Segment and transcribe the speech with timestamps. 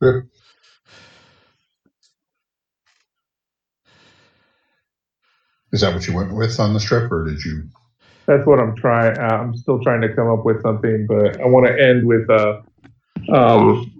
[0.00, 0.20] Yeah.
[5.72, 7.68] Is that what you went with on the strip, or did you?
[8.26, 9.18] That's what I'm trying.
[9.18, 12.30] Uh, I'm still trying to come up with something, but I want to end with
[12.30, 12.62] uh,
[13.32, 13.92] um,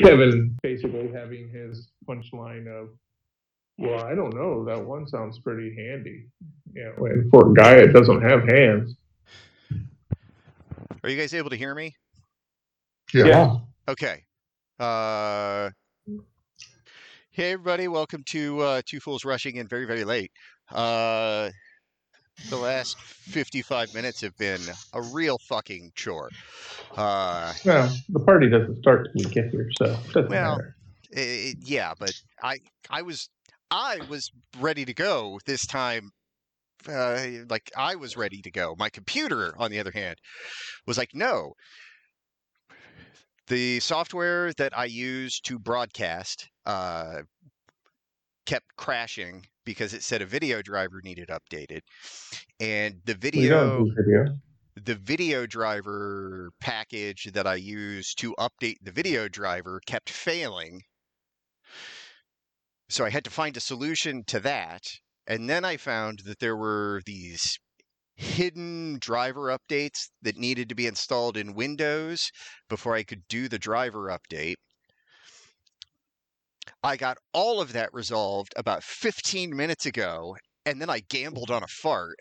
[0.00, 2.90] Kevin basically having his punchline of,
[3.78, 4.64] "Well, I don't know.
[4.64, 6.28] That one sounds pretty handy."
[6.72, 8.96] You know, and for a guy that doesn't have hands,
[11.04, 11.94] Are you guys able to hear me?
[13.12, 13.26] Yeah.
[13.26, 13.56] Yeah.
[13.88, 14.24] Okay.
[14.78, 15.70] Uh,
[17.30, 20.30] hey everybody, welcome to uh, Two Fools Rushing in very very late.
[20.70, 21.50] Uh,
[22.48, 24.60] the last 55 minutes have been
[24.92, 26.30] a real fucking chore.
[26.96, 30.76] Uh, well, the party doesn't start till we get here, so it doesn't Well, matter.
[31.16, 32.58] eh, yeah, but I
[32.88, 33.28] I was
[33.72, 36.12] I was ready to go this time.
[36.88, 38.76] Uh, like I was ready to go.
[38.78, 40.18] My computer, on the other hand,
[40.86, 41.54] was like, no.
[43.48, 47.22] The software that I use to broadcast uh,
[48.44, 51.80] kept crashing because it said a video driver needed updated,
[52.60, 54.34] and the video video.
[54.84, 60.82] the video driver package that I use to update the video driver kept failing.
[62.90, 64.82] So I had to find a solution to that.
[65.26, 67.58] And then I found that there were these
[68.18, 72.32] hidden driver updates that needed to be installed in Windows
[72.68, 74.56] before I could do the driver update.
[76.82, 81.62] I got all of that resolved about 15 minutes ago, and then I gambled on
[81.62, 82.16] a fart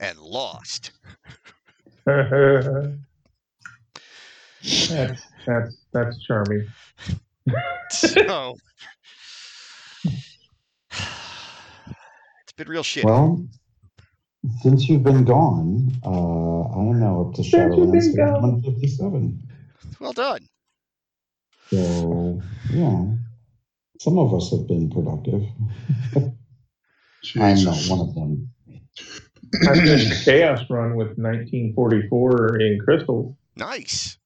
[0.00, 0.92] and lost.
[2.06, 2.96] that's
[5.46, 6.66] that's that's charming.
[7.90, 8.04] So
[10.90, 13.04] it's been real shit.
[13.04, 13.46] Well,
[14.62, 19.42] since you've been gone, uh, I am now up to Since Shadowlands 157.
[20.00, 20.46] well done.
[21.70, 23.06] So, yeah,
[23.98, 25.42] some of us have been productive.
[27.38, 28.50] I'm not one of them.
[29.68, 33.36] I did a chaos run with 1944 in crystal.
[33.56, 34.18] Nice.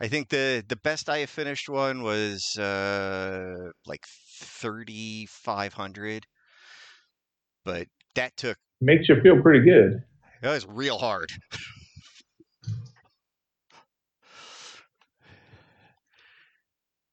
[0.00, 4.04] I think the the best I have finished one was uh like
[4.40, 6.26] 3500
[7.64, 10.02] but that took Makes you feel pretty good.
[10.42, 11.30] that was real hard.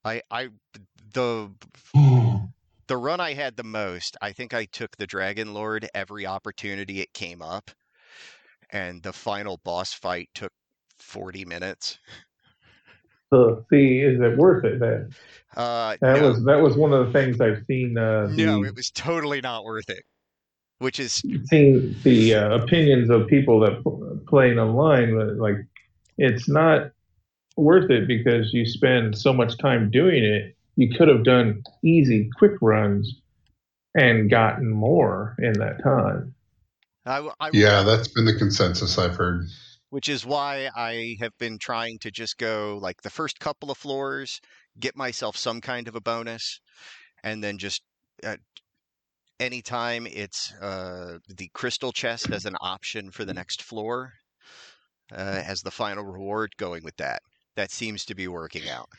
[0.05, 0.49] I I
[1.13, 1.49] the
[2.87, 6.99] the run I had the most, I think I took the Dragon Lord every opportunity
[6.99, 7.71] it came up,
[8.69, 10.51] and the final boss fight took
[10.97, 11.99] 40 minutes.
[13.31, 15.09] So, see, is it worth it then?
[15.55, 17.97] Uh, That no, was that was one of the things I've seen.
[17.97, 20.03] Uh, the, no, it was totally not worth it.
[20.83, 25.15] Which is, seeing the uh, opinions of people that p- playing online.
[25.15, 25.55] but, Like,
[26.17, 26.91] it's not
[27.55, 30.57] worth it because you spend so much time doing it.
[30.75, 33.21] You could have done easy, quick runs
[33.95, 36.35] and gotten more in that time.
[37.05, 39.47] I, w- I- Yeah, that's been the consensus I've heard.
[39.89, 43.77] which is why I have been trying to just go like the first couple of
[43.77, 44.41] floors,
[44.79, 46.59] get myself some kind of a bonus,
[47.23, 47.83] and then just
[48.25, 48.35] uh,
[49.39, 54.13] anytime it's uh, the crystal chest as an option for the next floor
[55.11, 57.21] uh, as the final reward, going with that.
[57.55, 58.89] That seems to be working out.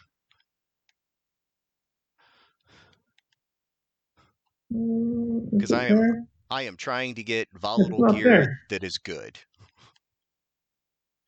[4.70, 8.60] Because I am I am trying to get volatile gear there.
[8.70, 9.38] that is good.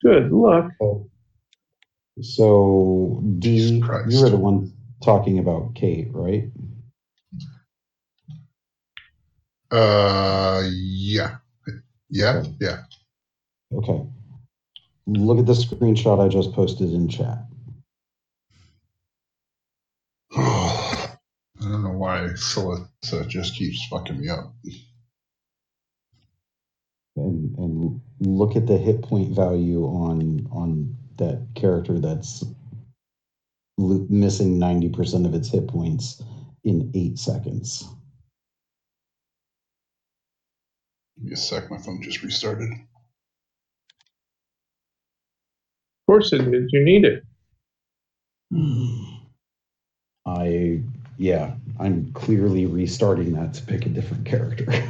[0.03, 0.71] Good luck.
[0.81, 1.09] Oh.
[2.23, 3.77] So, Jesus D,
[4.09, 6.49] you were the one talking about Kate, right?
[9.71, 11.37] Uh, yeah,
[12.09, 12.83] yeah, yeah.
[13.73, 14.03] Okay.
[15.07, 17.39] Look at the screenshot I just posted in chat.
[20.37, 21.17] I
[21.61, 24.53] don't know why Celissa just keeps fucking me up.
[27.17, 32.45] and and look at the hit point value on on that character that's
[33.79, 36.23] missing 90% of its hit points
[36.65, 37.87] in eight seconds
[41.17, 41.71] Give me a sec.
[41.71, 42.71] My phone just restarted.
[42.73, 42.79] Of
[46.07, 46.71] course it is.
[46.73, 47.25] You need it.
[50.27, 50.81] i
[51.19, 54.67] yeah i'm clearly restarting that to pick a different character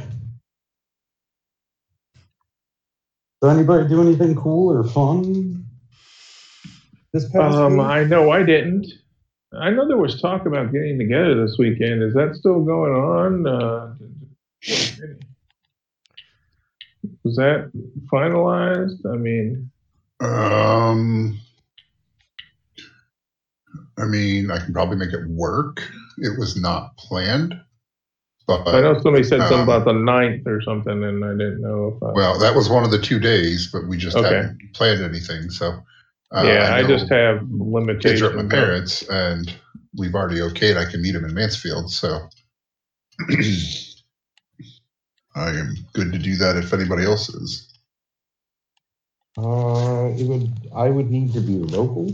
[3.41, 5.63] Did anybody do anything cool or fun
[7.13, 7.81] this past Um, week?
[7.81, 8.87] I know I didn't.
[9.53, 12.01] I know there was talk about getting together this weekend.
[12.01, 13.47] Is that still going on?
[13.47, 13.95] Uh,
[17.27, 17.71] was that
[18.11, 19.05] finalized?
[19.11, 19.69] I mean,
[20.19, 21.37] Um,
[23.97, 25.81] I mean, I can probably make it work.
[26.17, 27.59] It was not planned,
[28.47, 31.61] but I know somebody said something um, about the 9th or something, and I didn't
[31.61, 32.03] know if.
[32.03, 34.27] I, well, that was one of the two days, but we just Okay.
[34.27, 35.49] hadn't planned anything.
[35.49, 35.83] So
[36.31, 38.21] uh, yeah, I, know just have kids limitations.
[38.21, 39.53] are at my parents, and
[39.97, 40.77] we've already okayed.
[40.77, 42.29] I can meet them in Mansfield, so
[45.37, 47.73] I am good to do that if anybody else is.
[49.37, 50.51] Uh, it would.
[50.75, 52.11] I would need to be local.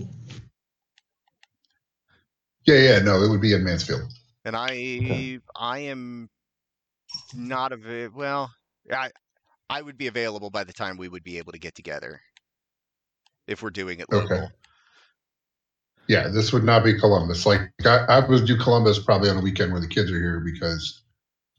[2.66, 4.12] Yeah, yeah, no, it would be in Mansfield.
[4.46, 5.40] And I Okay.
[5.56, 6.30] I am
[7.34, 8.52] not a well,
[8.92, 9.12] I
[9.70, 12.22] I would be available by the time we would be able to get together.
[13.48, 14.38] If we're doing it local.
[14.38, 14.48] Okay.
[16.08, 17.46] Yeah, this would not be Columbus.
[17.46, 20.42] Like I, I would do Columbus probably on a weekend where the kids are here
[20.42, 21.03] because,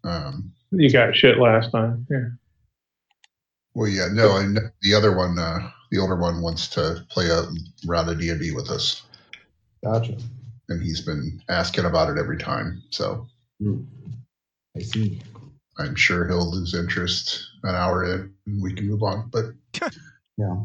[0.05, 2.07] um, You got shit last time.
[2.11, 2.29] Yeah.
[3.75, 7.43] well, yeah, no, and the other one, uh, the older one wants to play a
[7.87, 9.03] round of D and D with us,
[9.85, 10.17] Gotcha.
[10.69, 12.83] and he's been asking about it every time.
[12.91, 13.27] So
[13.61, 13.83] Hmm.
[14.77, 15.23] I see.
[15.79, 19.29] I'm sure he'll lose interest an hour in, and we can move on.
[19.33, 19.47] But
[20.37, 20.57] Yeah.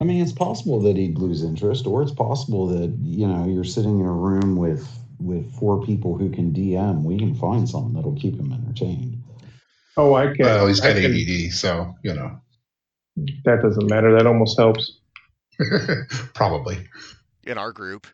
[0.00, 3.64] I mean, it's possible that he'd lose interest, or it's possible that you know you're
[3.64, 4.86] sitting in a room with
[5.20, 7.02] with four people who can DM.
[7.02, 9.22] We can find something that'll keep him entertained.
[9.96, 10.44] Oh, I can.
[10.44, 12.40] well, he's got can- ADD, so you know,
[13.44, 14.12] That doesn't matter.
[14.16, 14.98] That almost helps.
[16.34, 16.78] probably.
[17.44, 18.06] In our group.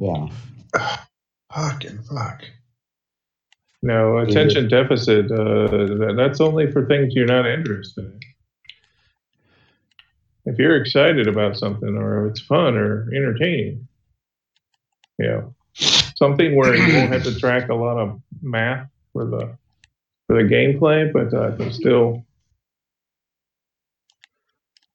[0.00, 0.28] Yeah.
[1.54, 2.42] Fucking fuck.
[3.82, 5.30] No, attention deficit.
[5.30, 8.20] Uh, that, that's only for things you're not interested in.
[10.46, 13.86] If you're excited about something, or it's fun or entertaining,
[15.26, 15.54] know,
[16.16, 19.56] something where you won't have to track a lot of math for the
[20.26, 22.24] for the gameplay, but uh, can still,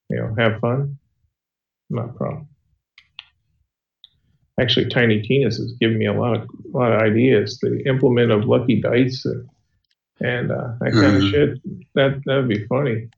[0.10, 0.98] you know, have fun.
[1.90, 2.48] Not a problem.
[4.60, 7.60] Actually, Tiny Tina's has given me a lot of a lot of ideas.
[7.60, 9.50] The implement of lucky dice and,
[10.22, 11.32] and uh, that kind of Mhm.
[11.32, 11.60] shit.
[11.96, 13.10] That that'd be funny.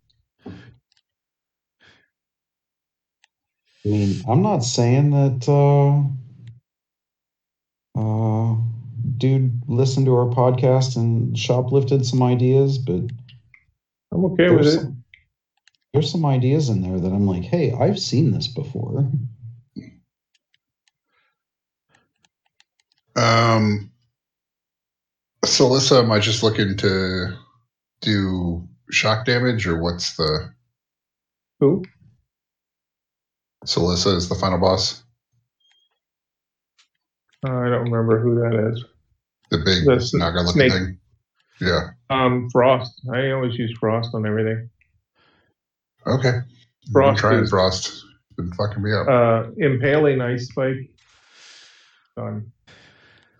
[3.85, 6.09] I mean, I'm not saying that uh
[7.95, 8.55] uh
[9.17, 13.01] dude listened to our podcast and shoplifted some ideas, but
[14.11, 14.89] I'm okay with there's it.
[15.93, 19.09] there's some ideas in there that I'm like, hey, I've seen this before.
[23.15, 23.91] Um,
[25.45, 27.33] so, Alyssa, am I just looking to
[28.01, 30.53] do shock damage, or what's the?
[31.59, 31.83] Who?
[33.63, 35.03] So, Alyssa is the final boss,
[37.47, 38.83] Uh, I don't remember who that is.
[39.51, 40.71] the big The naga snake.
[40.71, 40.97] thing.
[41.61, 41.89] Yeah.
[42.09, 42.99] Um, Frost.
[43.13, 44.69] I always use Frost on everything.
[46.07, 46.39] Okay.
[46.91, 47.87] Frost I'm trying is- frost.
[47.87, 48.03] It's
[48.37, 49.07] been fucking me up.
[49.07, 50.89] Uh, impaling ice spike.
[52.17, 52.51] Done.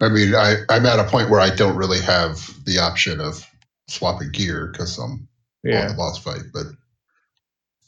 [0.01, 3.45] I mean, I I'm at a point where I don't really have the option of
[3.87, 5.27] swapping gear because I'm on
[5.63, 5.87] Yeah.
[5.87, 6.65] the boss fight, but.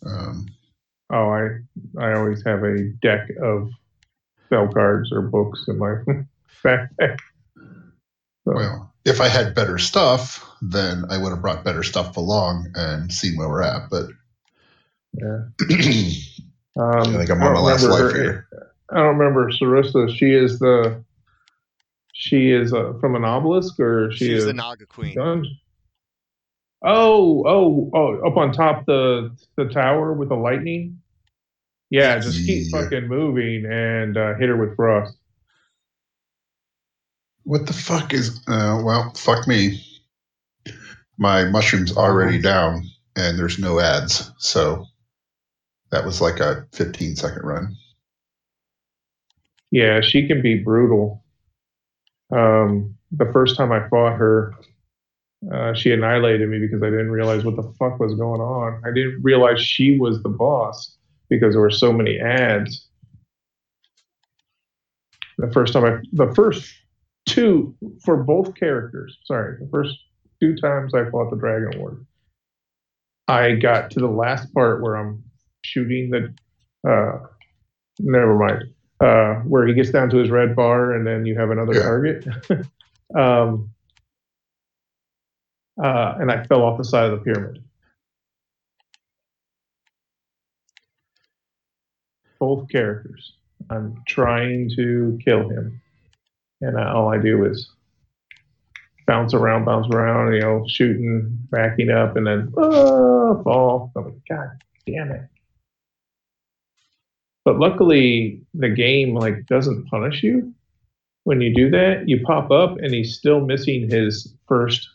[0.06, 0.48] Um,
[1.10, 1.48] Oh, I
[1.98, 3.72] I always have a deck of
[4.48, 5.96] spell cards or books in my
[6.64, 7.18] backpack.
[8.46, 12.72] So, well, if I had better stuff, then I would have brought better stuff along
[12.76, 13.90] and seen where we're at.
[13.90, 14.06] But
[15.12, 15.40] yeah.
[16.80, 18.48] I Um, think I'm I on my don't last remember life her- here.
[18.90, 20.16] I don't remember Sarissa.
[20.18, 21.04] She is the.
[22.14, 25.16] She is uh, from an obelisk, or she She's is the Naga Queen.
[25.16, 25.58] dungeon.
[26.84, 28.28] Oh, oh, oh!
[28.30, 31.02] Up on top the the tower with the lightning.
[31.90, 32.82] Yeah, just keep Yeah.
[32.82, 35.16] fucking moving and uh, hit her with frost.
[37.44, 38.42] What the fuck is?
[38.48, 39.82] Uh, well, fuck me.
[41.18, 42.84] My mushroom's already down,
[43.16, 44.86] and there's no ads, so
[45.92, 47.76] that was like a 15 second run.
[49.72, 51.24] Yeah, she can be brutal.
[52.32, 54.54] Um, the first time I fought her,
[55.52, 58.82] uh, she annihilated me because I didn't realize what the fuck was going on.
[58.86, 60.97] I didn't realize she was the boss
[61.30, 62.88] because there were so many ads.
[65.38, 66.74] The first time I, the first
[67.28, 69.96] two for both characters, sorry, the first
[70.42, 72.06] two times I fought the Dragon Lord,
[73.28, 75.24] I got to the last part where I'm
[75.64, 76.34] shooting the,
[76.90, 77.20] uh,
[78.00, 78.64] never mind
[79.00, 81.82] uh, where he gets down to his red bar and then you have another Yeah.
[81.82, 82.28] target.
[83.16, 83.70] um,
[85.82, 87.64] uh, and I fell off the side of the pyramid.
[92.40, 93.34] Both characters.
[93.70, 95.82] I'm trying to kill him.
[96.62, 97.70] And I- all I do is
[99.06, 103.92] bounce around, bounce around, you know, shooting, backing up, and then uh, fall.
[103.96, 104.50] I'm like, God
[104.86, 105.22] damn it.
[107.46, 110.54] But luckily, the game like doesn't punish you
[111.24, 112.08] when you do that.
[112.08, 114.88] You pop up, and he's still missing his first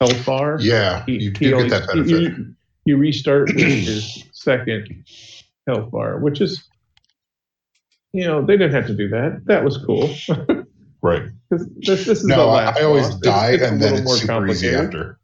[0.00, 0.58] health bar.
[0.60, 2.08] Yeah, He- you he get that benefit.
[2.22, 2.54] You,
[2.86, 5.04] you restart with his second
[5.66, 6.64] health bar, which is,
[8.12, 9.42] you know, they didn't have to do that.
[9.46, 10.10] That was cool.
[11.02, 11.22] Right.
[11.50, 11.66] This,
[12.06, 13.20] this is No, I, I always boss.
[13.20, 15.18] Die, it's a and then it's super easy after.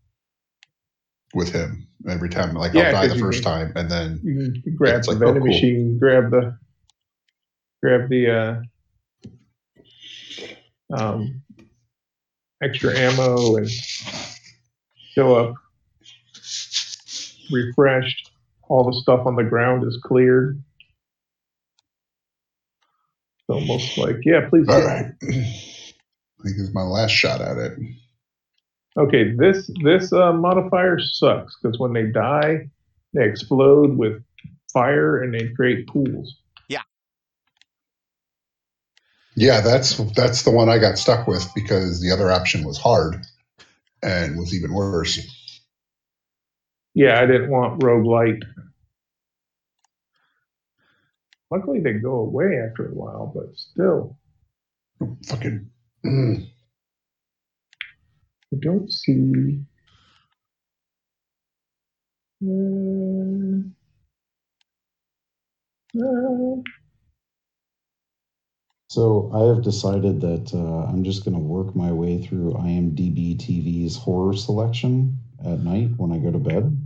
[1.35, 4.77] With him, every time, like Yeah, I'll die the you first time, and then You
[4.77, 5.53] grab It's the like, oh, vending cool.
[5.53, 6.57] machine, grab the
[7.83, 8.63] grab the
[10.93, 11.43] uh, um,
[12.63, 13.69] extra ammo and
[15.15, 15.55] fill up
[17.51, 18.30] refreshed.
[18.71, 20.63] All the stuff on the ground is cleared.
[23.41, 24.69] It's almost like, yeah, please.
[24.69, 24.87] all hit.
[24.87, 25.07] right.
[25.23, 27.79] I think it's my last shot at it.
[28.97, 32.71] Okay, this this uh, modifier sucks because when they die,
[33.13, 34.23] they explode with
[34.73, 36.37] fire and they create pools.
[36.69, 36.83] Yeah.
[39.35, 43.17] Yeah, that's that's the one I got stuck with because the other option was hard
[44.01, 45.19] and was even worse.
[46.95, 48.43] Yeah, I didn't want roguelite.
[51.51, 54.17] Luckily, they go away after a while, but still,
[55.29, 55.71] Fucking.
[56.05, 56.47] mm.
[58.53, 59.61] I don't see.
[62.43, 63.61] Uh,
[65.99, 66.63] uh,
[68.89, 73.37] So I have decided that uh, I'm just going to work my way through IMDb
[73.37, 76.77] TV's horror selection at night when I go to bed.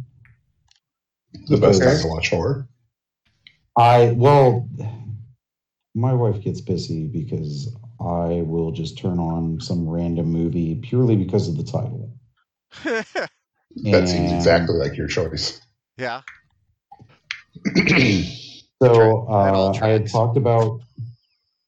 [1.49, 1.85] The best Okay.
[1.85, 2.69] time to watch horror.
[3.79, 4.69] I well,
[5.95, 11.49] my wife gets pissy because I will just turn on some random movie purely because
[11.49, 12.13] of the title.
[13.91, 15.61] That seems exactly like your choice.
[15.99, 16.23] yeah.
[18.83, 19.09] So Tra-
[19.43, 20.81] that all uh, I had talked about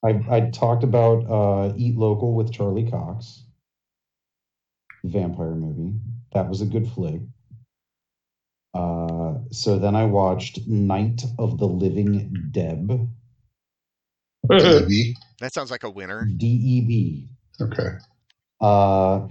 [0.05, 3.45] I I talked about uh, Eat Local with Charlie Cox,
[5.05, 5.95] vampire movie.
[6.37, 7.23] That was a good flick.
[8.75, 13.09] Uh, so then I watched Night of the Living Deb,
[14.47, 15.15] TV.
[15.41, 16.29] That sounds like a winner.
[16.37, 17.29] D E B.
[17.59, 17.89] Okay.
[18.61, 19.29] Uh,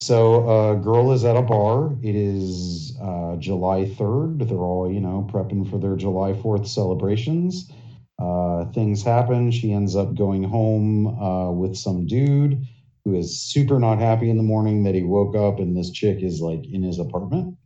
[0.00, 1.92] so a girl is at a bar.
[2.02, 4.48] It is uh, July 3rd.
[4.48, 7.70] They're all, you know, prepping for their July 4th celebrations.
[8.18, 9.50] Uh, things happen.
[9.50, 12.66] She ends up going home uh, with some dude
[13.08, 16.22] who is super not happy in the morning that he woke up and this chick
[16.22, 17.56] is like in his apartment.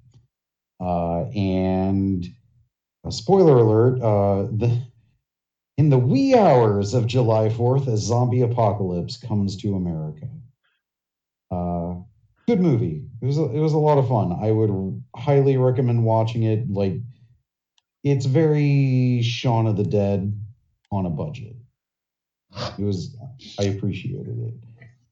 [0.80, 2.26] Uh, and
[3.04, 4.80] a spoiler alert, uh, the,
[5.78, 10.28] in the wee hours of July 4th, a zombie apocalypse comes to America.
[11.50, 11.94] Uh,
[12.46, 13.04] good movie.
[13.20, 14.38] It was a, it was a lot of fun.
[14.40, 16.70] I would highly recommend watching it.
[16.70, 16.94] Like,
[18.04, 20.40] it's very Shaun of the Dead
[20.90, 21.56] on a budget.
[22.78, 23.16] It was.
[23.58, 24.54] I appreciated it.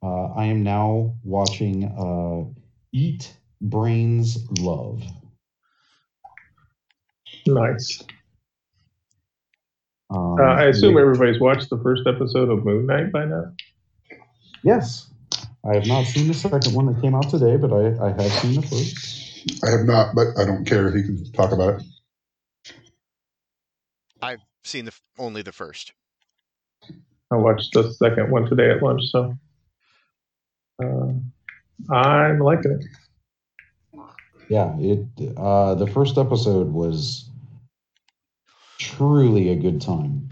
[0.03, 2.45] Uh, I am now watching uh,
[2.93, 5.03] Eat Brains Love.
[7.47, 8.03] nice.
[10.11, 13.53] Um, Uh, I assume with- everybody's watched the first episode of Moon Knight by now.
[14.65, 15.09] Yes.
[15.65, 18.33] I have not seen the second one that came out today, but I, I have
[18.33, 19.63] seen the first.
[19.65, 22.73] I have not, but I don't care if you can talk about it.
[24.23, 25.93] I've seen the only the first.
[27.31, 29.35] I watched the second one today at lunch, so
[30.83, 32.85] uh, I'm liking it.
[34.49, 35.07] Yeah, it
[35.37, 37.29] uh the first episode was
[38.79, 40.29] truly a good time.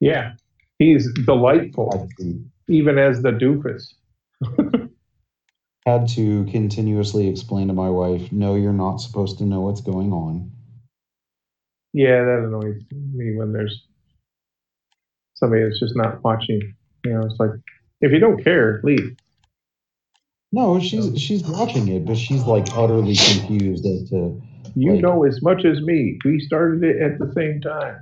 [0.00, 0.32] Yeah,
[0.78, 2.08] he's delightful,
[2.68, 3.94] even as the doofus.
[5.86, 10.12] had to continuously explain to my wife, no, you're not supposed to know what's going
[10.12, 10.50] on.
[11.92, 13.86] Yeah, that annoys me when there's
[15.34, 16.74] somebody that's just not watching.
[17.04, 17.50] You know, it's like
[18.00, 19.16] if you don't care, leave.
[20.56, 24.40] No, she's she's watching it, but she's like utterly confused as to
[24.74, 26.18] You Like- know as much as me.
[26.24, 27.98] We started it at the same time.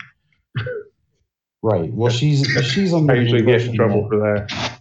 [1.62, 1.92] right.
[1.92, 4.80] Well, she's she's under I the usually get in impression trouble that- for that.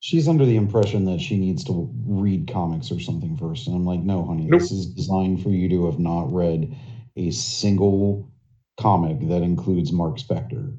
[0.00, 3.66] she's under the impression that she needs to read comics or something first.
[3.66, 4.60] And I'm like, no, honey, Nope.
[4.60, 6.74] this is designed for you to have not read
[7.16, 8.30] a single
[8.80, 10.74] comic that includes Marc Spector.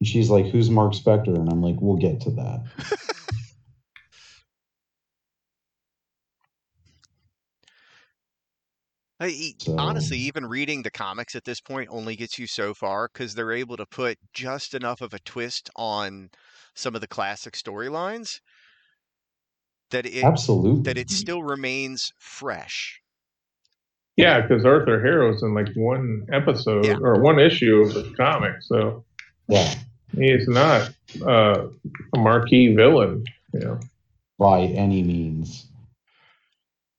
[0.00, 1.34] And she's like, who's Marc Spector?
[1.34, 2.62] And I'm like, we'll get to that.
[9.20, 12.74] I, e- So- honestly, even reading the comics at this point only gets you so
[12.74, 16.30] far because they're able to put just enough of a twist on
[16.74, 18.40] some of the classic storylines
[19.90, 20.82] that it Absolutely.
[20.82, 23.00] that it still remains fresh.
[24.16, 26.96] Yeah, because Arthur Harrow's in like one episode Yeah.
[27.00, 29.04] or one issue of the comic, so
[29.48, 29.74] Yeah,
[30.16, 30.90] he's not
[31.24, 31.66] uh,
[32.14, 33.24] a marquee villain.
[33.52, 33.80] You know.
[34.38, 35.66] by any means.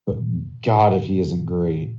[0.06, 0.18] But
[0.62, 1.90] God, if he isn't great.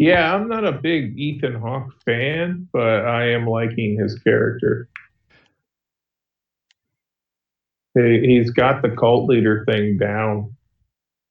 [0.00, 4.88] Yeah, I'm not a big Ethan Hawke fan, but I am liking his character.
[7.92, 10.56] He, he's got the cult leader thing down.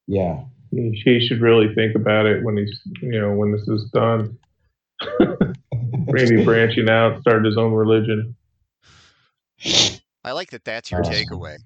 [0.06, 3.90] Yeah, He, he should really think about it when he's, you know, when this is
[3.92, 4.38] done.
[6.06, 8.36] Maybe branching out, start his own religion.
[10.24, 10.64] I like that.
[10.64, 11.12] That's your Awesome.
[11.14, 11.56] takeaway.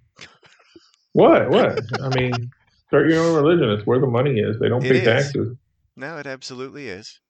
[1.13, 1.51] What?
[1.51, 1.81] What?
[2.01, 2.51] I mean,
[2.89, 3.69] start your own religion.
[3.73, 4.59] It's where the money is.
[4.59, 5.05] They don't It pay is.
[5.05, 5.57] taxes.
[5.97, 7.21] No, it absolutely is.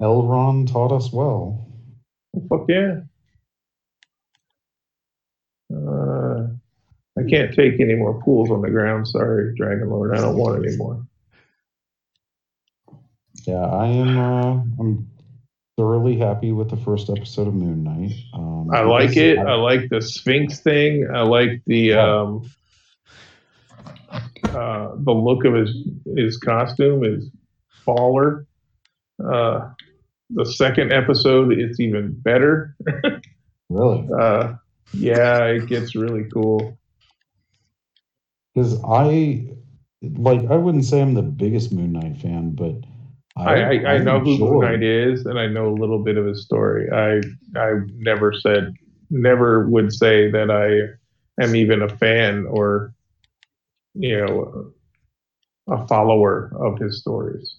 [0.00, 0.26] L.
[0.26, 1.66] Ron taught us well.
[2.48, 3.00] Fuck yeah.
[5.74, 6.46] Uh,
[7.18, 9.06] I can't take any more pools on the ground.
[9.08, 10.16] Sorry, Dragon Lord.
[10.16, 11.06] I don't want any more.
[13.46, 14.18] Yeah, I am.
[14.18, 15.10] Uh, I'm
[15.76, 18.12] thoroughly happy with the first episode of Moon Knight.
[18.32, 19.38] Um, I like it.
[19.38, 21.08] I- I like the Sphinx thing.
[21.12, 22.50] I like the um,
[24.44, 25.74] uh, the look of his
[26.16, 27.30] his costume, is
[27.86, 28.46] baller.
[29.24, 29.70] Uh,
[30.30, 32.76] the second episode, it's even better.
[33.70, 34.54] really Uh,
[34.92, 36.78] yeah, it gets really cool.
[38.54, 39.48] because I
[40.02, 40.40] like.
[40.50, 42.76] I wouldn't say I'm the biggest Moon Knight fan, but
[43.36, 46.26] I, I, I know who Moon Knight is, and I know a little bit of
[46.26, 46.88] his story.
[46.90, 47.20] I
[47.58, 48.74] I never said,
[49.10, 52.93] never would say that I am even a fan or,
[53.94, 54.72] you know,
[55.68, 57.56] a follower of his stories.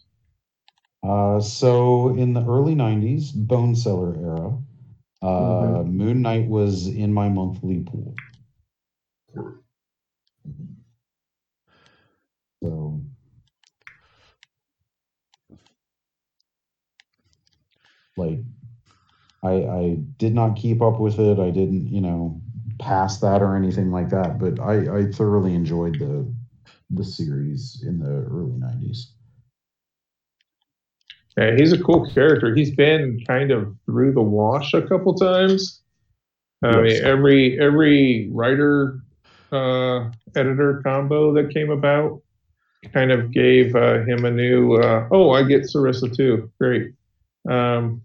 [1.04, 4.58] Uh, so in the early '90s, Bone Seller era,
[5.22, 8.16] uh, Moon Knight was in my monthly pool.
[12.64, 13.02] So
[18.18, 18.40] like
[19.44, 21.40] I I did not keep up with it.
[21.40, 22.42] I didn't, you know,
[22.80, 26.32] pass that or anything like that, but I I thoroughly enjoyed the
[26.90, 29.08] the series in the early 90s.
[31.38, 32.56] Yeah, he's a cool character.
[32.56, 35.82] He's been kind of through the wash a couple times.
[36.64, 39.00] I mean, every every writer
[39.52, 42.22] uh, editor combo that came about
[42.94, 44.76] kind of gave uh, him a new.
[44.76, 46.50] Uh, oh, I get Sarissa too.
[46.60, 46.94] Great.
[47.50, 48.02] Um,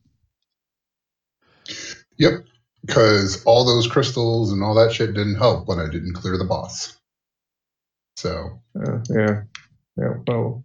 [2.20, 2.44] Yep.
[2.84, 6.44] Because all those crystals and all that shit didn't help when I didn't clear the
[6.44, 6.96] boss.
[8.16, 9.42] So uh, yeah,
[9.96, 10.14] yeah.
[10.26, 10.64] Well,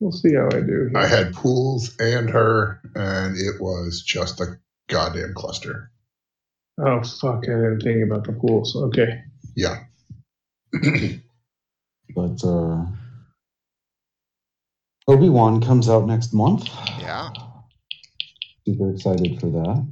[0.00, 0.90] we'll see how I do.
[0.94, 4.58] I had pools and her, and it was just a
[4.88, 5.90] goddamn cluster.
[6.80, 7.44] Oh fuck!
[7.44, 8.76] I didn't think about the pools.
[8.76, 9.22] Okay.
[9.54, 9.84] Yeah.
[12.14, 12.86] But uh
[15.08, 16.68] Obi-Wan comes out next month.
[16.98, 17.30] Yeah.
[18.66, 19.86] Super excited for that.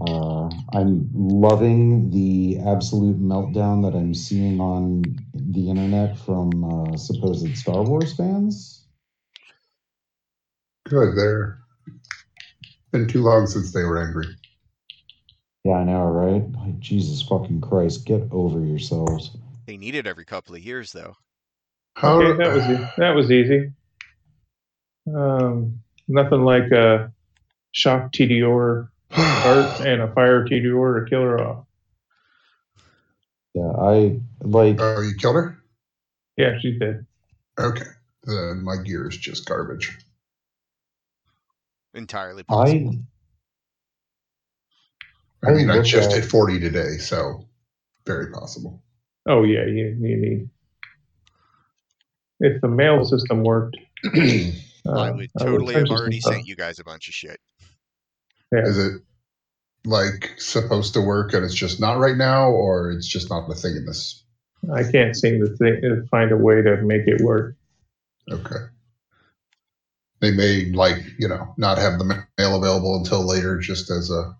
[0.00, 5.02] Uh, I'm loving the absolute meltdown that I'm seeing on
[5.34, 8.86] the internet from uh, supposed Star Wars fans.
[10.88, 11.16] Good.
[11.16, 11.58] There.
[12.92, 14.26] Been too long since they were angry.
[15.64, 16.50] Yeah, I know, right?
[16.52, 19.36] Like, Jesus fucking Christ, get over yourselves.
[19.66, 21.16] They need it every couple of years, though.
[21.94, 23.72] How, Okay, that was e- that was easy.
[25.12, 27.12] Um, nothing like a
[27.72, 31.64] shock TDR start and a fire TDR to kill her off.
[33.54, 34.76] Yeah, I like.
[34.80, 35.58] oh, you killed her?
[36.36, 37.06] Yeah, she's dead.
[37.58, 37.86] Okay.
[38.24, 39.96] Then my gear is just garbage.
[41.94, 42.94] Entirely possible.
[45.44, 47.46] I I mean, I just at- hit 40 today, so
[48.06, 48.82] very possible.
[49.26, 50.50] Oh yeah, you, you need.
[52.40, 53.76] If the mail system worked,
[54.06, 56.32] uh, I would totally send have you some already stuff.
[56.34, 57.40] sent you guys a bunch of shit.
[58.52, 58.60] Yeah.
[58.60, 59.02] it
[59.88, 63.54] like supposed to work and it's just not right now, or it's just not a
[63.54, 64.22] thing in this?
[64.72, 67.54] I can't seem to think, uh, find a way to make it work.
[68.30, 68.66] Okay.
[70.20, 74.36] They may like you know not have the mail available until later, just as a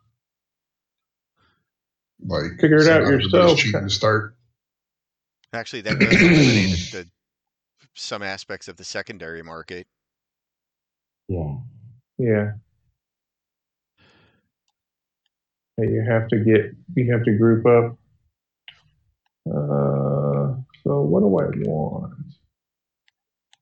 [2.26, 3.58] like Figure it out yourself.
[3.58, 4.34] Cheating to start.
[5.52, 7.06] Actually, that does eliminate the,
[7.94, 9.86] some aspects of the secondary market.
[11.28, 11.54] Yeah.
[12.18, 12.26] Yeah.
[12.28, 12.52] Yeah,
[15.78, 17.96] You have to get, you have to group up.
[19.46, 22.12] Uh, so what do I want?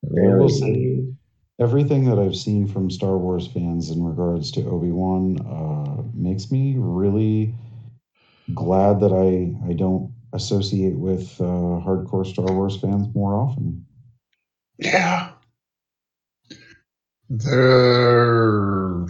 [0.04, 0.70] I Well, we'll really see.
[0.72, 1.16] need-
[1.58, 6.50] Everything that I've seen from Star Wars fans in regards to Obi Wan uh, makes
[6.52, 7.54] me really
[8.52, 13.86] glad that I I don't associate with uh, hardcore Star Wars fans more often.
[14.78, 15.30] Yeah.
[17.30, 19.06] There.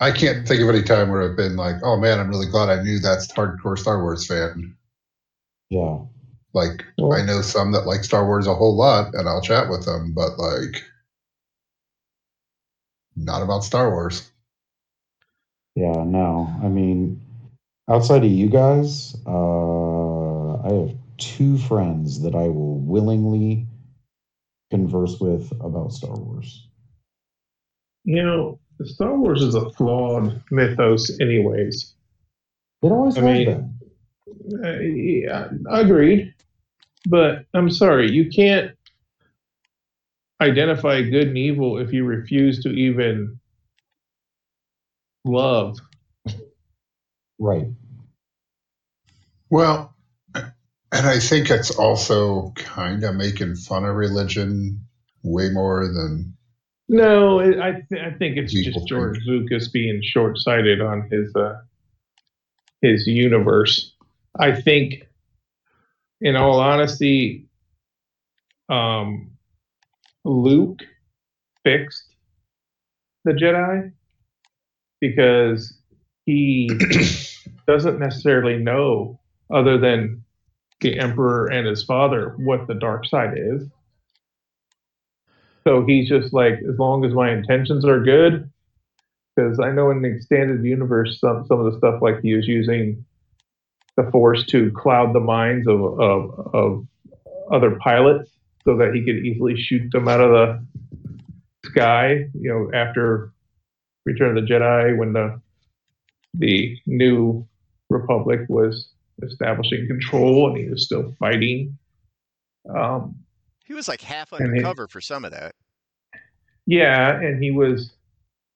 [0.00, 2.70] I can't think of any time where I've been like, oh man, I'm really glad
[2.70, 4.74] I knew that's hardcore Star Wars fan.
[5.68, 5.98] Yeah.
[6.54, 9.68] Like, Well- I know some that like Star Wars a whole lot and I'll chat
[9.68, 10.82] with them, but like,
[13.14, 14.30] not about Star Wars.
[15.76, 16.48] Yeah, no.
[16.62, 17.20] I mean,
[17.88, 23.66] outside of you guys, uh, I have two friends that I will willingly
[24.70, 26.66] converse with about Star Wars.
[28.04, 31.94] You know, Star Wars is a flawed mythos, anyways.
[32.82, 34.64] It always I has mean- been.
[34.64, 36.34] Uh, yeah, agreed.
[37.08, 38.72] But I'm sorry, you can't
[40.40, 43.38] identify good and evil if you refuse to even
[45.24, 45.78] love.
[47.38, 47.66] Right.
[49.50, 49.94] Well,
[50.34, 50.44] and
[50.92, 54.86] I think it's also kind of making fun of religion
[55.22, 56.36] way more than
[56.92, 61.60] No, it, I th- I think it's just George Lucas being short-sighted on his uh,
[62.82, 63.94] his universe.
[64.40, 65.06] I think,
[66.20, 67.46] in all honesty,
[68.68, 69.30] um,
[70.24, 70.80] Luke
[71.62, 72.16] fixed
[73.24, 73.92] the Jedi
[75.00, 75.72] because
[76.26, 76.68] he
[77.68, 79.20] doesn't necessarily know,
[79.54, 80.24] other than
[80.80, 83.62] the Emperor and his father, what the dark side is.
[85.70, 88.50] So he's just like, as long as my intentions are good,
[89.36, 92.48] because I know in the extended universe, some some of the stuff like he was
[92.48, 93.04] using
[93.96, 96.86] the Force to cloud the minds of of, of
[97.52, 98.32] other pilots,
[98.64, 100.66] so that he could easily shoot them out of the
[101.68, 102.28] sky.
[102.34, 103.32] You know, after
[104.04, 105.40] Return of the Jedi, when the
[106.34, 107.46] the new
[107.90, 108.88] Republic was
[109.22, 111.78] establishing control and he was still fighting.
[112.74, 113.14] Um,
[113.70, 115.54] He was like half And he- undercover for some of that.
[116.66, 117.92] yeah, and he was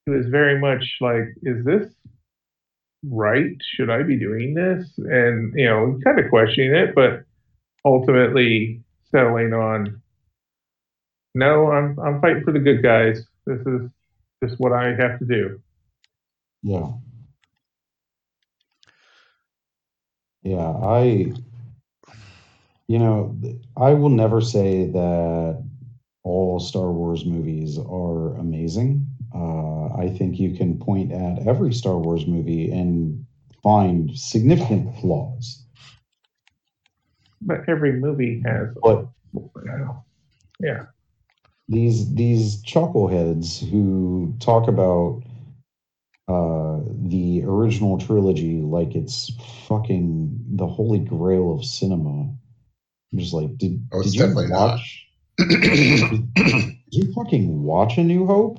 [0.07, 1.87] he was very much like, is this
[3.09, 3.57] right?
[3.77, 4.90] Should I be doing this?
[4.98, 7.22] And you know, kind of questioning it, but
[7.85, 10.03] ultimately settling on,
[11.37, 13.22] no, I'm I'm fighting for the good guys.
[13.46, 13.83] This is
[14.42, 15.61] just what I have to do.
[16.64, 16.88] Yeah.
[20.42, 21.33] Yeah, I,
[22.88, 23.38] you know,
[23.77, 25.64] I will never say that
[26.23, 29.07] all Star Wars movies are amazing.
[29.35, 33.25] Uh, I think you can point at every Star Wars movie and
[33.62, 35.64] find significant flaws.
[37.40, 39.07] But every movie has, But
[40.61, 40.87] yeah,
[41.68, 45.23] these these chuckleheads who talk about
[46.29, 49.31] uh the original trilogy like it's
[49.68, 52.31] fucking the holy grail of cinema
[53.14, 54.70] i'm just like did, Oh, did you definitely not.
[54.70, 55.07] watch
[55.38, 58.59] did you fucking watch a new hope?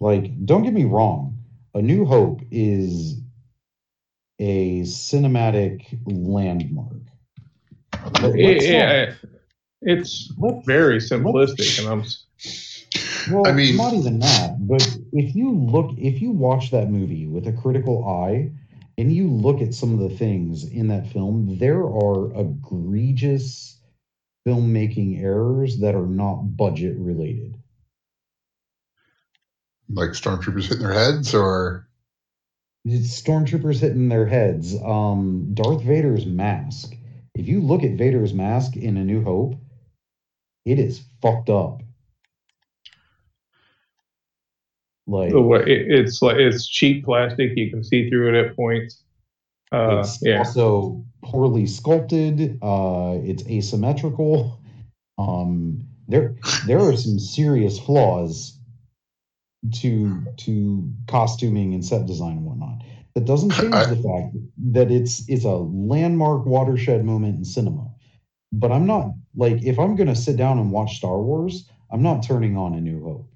[0.00, 1.38] Like don't get me wrong.
[1.74, 3.20] A new hope is
[4.38, 6.98] a cinematic landmark.
[7.90, 9.14] But let's not- yeah,
[9.82, 15.50] it's let's- very simplistic, and I'm Well, I mean- not even that, but if you
[15.52, 18.50] look, if you watch that movie with a critical eye
[18.98, 23.80] and you look at some of the things in that film, there are egregious
[24.46, 27.56] filmmaking errors that are not budget related.
[29.90, 31.88] like stormtroopers hitting their heads or
[32.86, 34.76] It's stormtroopers hitting their heads.
[34.82, 36.94] Um, Darth Vader's mask.
[37.36, 39.56] If you look at Vader's mask in A New Hope,
[40.66, 41.83] it is fucked up.
[45.06, 47.52] Like the way it, it's like it's cheap plastic.
[47.56, 49.02] You can see through it at points.
[49.70, 52.58] Uh, it's yeah, also poorly sculpted.
[52.62, 54.60] Uh, it's asymmetrical.
[55.18, 56.36] Um, there
[56.66, 58.58] there are some serious flaws
[59.72, 62.82] to to costuming and set design and whatnot.
[63.14, 64.36] That doesn't change I- the fact
[64.72, 67.90] that it's it's a landmark watershed moment in cinema.
[68.52, 72.22] But I'm not like if I'm gonna sit down and watch Star Wars, I'm not
[72.22, 73.28] turning on A New Hope.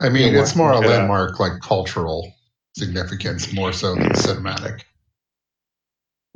[0.00, 0.86] I mean, Yeah, it's more a yeah.
[0.86, 2.32] landmark, like cultural
[2.76, 4.82] significance, more so than cinematic.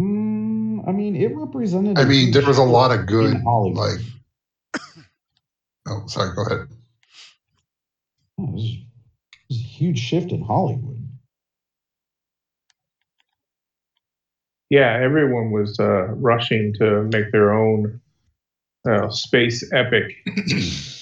[0.01, 1.98] Mm, I mean, it represented.
[1.98, 3.77] I mean, there was a lot of good, in Hollywood.
[3.79, 4.01] like.
[5.88, 6.35] Oh, sorry.
[6.35, 6.68] Go ahead.
[8.38, 8.79] Oh, it was, it
[9.48, 10.98] was a huge shift in Hollywood.
[14.70, 14.98] yeah.
[15.01, 18.01] Everyone was uh, rushing to make their own
[18.88, 20.16] uh, space epic.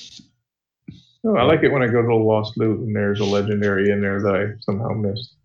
[1.25, 3.91] Oh, I like it when I go to the Lost Loot and there's a legendary
[3.91, 5.37] in there that I somehow missed.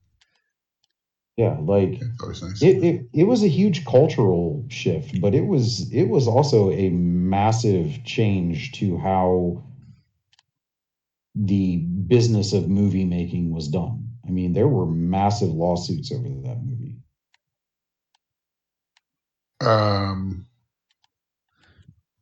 [1.37, 2.61] Yeah, like nice.
[2.61, 6.89] it, it it was a huge cultural shift, but it was it was also a
[6.89, 9.61] massive change to how
[11.35, 14.07] the business of movie making was done.
[14.25, 16.95] I mean, there were massive lawsuits over that movie.
[19.59, 20.44] Um,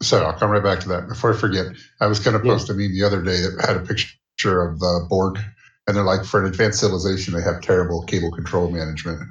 [0.03, 1.07] so I'll come right back to that.
[1.07, 1.65] Before I forget,
[2.01, 2.53] I was going to Yeah.
[2.53, 5.39] post a meme the other day that had a picture of the Borg,
[5.87, 9.21] and they're like, for an advanced civilization, they have terrible cable control management,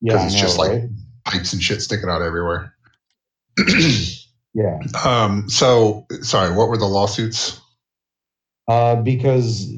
[0.00, 0.88] Yeah, 'Cause I it's know, just like- right?
[1.24, 2.72] pipes and shit sticking out everywhere.
[4.54, 7.60] yeah, um, so sorry, what were the lawsuits?
[8.68, 9.70] uh, because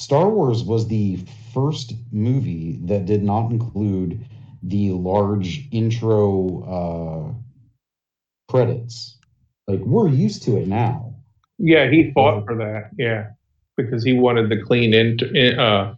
[0.00, 1.18] Star Wars was the
[1.52, 4.24] first movie that did not include
[4.62, 7.34] the large intro uh,
[8.50, 9.18] credits.
[9.66, 11.14] Like we're used to it now.
[11.58, 12.90] Yeah, he fought for that.
[12.98, 13.30] Yeah,
[13.76, 15.94] because he wanted the clean int- in- uh,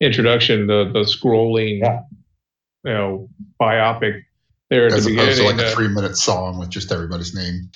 [0.00, 2.00] introduction, the the scrolling, Yeah.
[2.84, 3.28] you know,
[3.60, 4.22] biopic
[4.70, 5.58] there at As the opposed to beginning.
[5.58, 7.70] like a uh, three minute song with just everybody's name.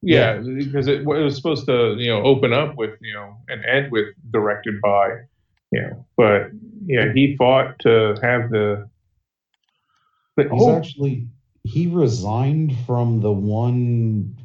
[0.00, 3.64] yeah, because it, it was supposed to, you know, open up with, you know, and
[3.64, 5.08] end with directed by,
[5.72, 6.50] you know, but
[6.86, 8.88] yeah, he fought to have the.
[10.36, 11.26] the He's oh, actually
[11.64, 14.37] he resigned from the one.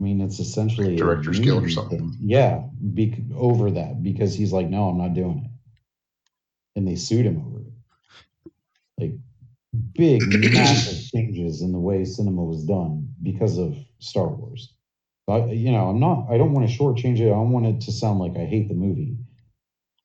[0.00, 1.98] I mean, it's essentially a Directors Guild or something.
[1.98, 2.18] thing.
[2.20, 2.62] Yeah,
[2.94, 7.42] be, over that because he's like, no, I'm not doing it, and they sued him
[7.44, 8.52] over it.
[8.96, 9.12] Like
[9.94, 14.72] big, massive changes in the way cinema was done because of Star Wars.
[15.28, 16.26] I, you know, I'm not.
[16.30, 17.26] I don't want to shortchange it.
[17.26, 19.16] I don't want it to sound like I hate the movie,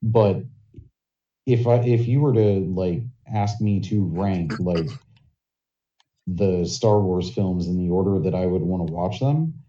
[0.02, 0.44] but
[1.46, 4.90] if I if you were to like ask me to rank like
[6.28, 9.63] the Star Wars films in the order that I would want to watch them,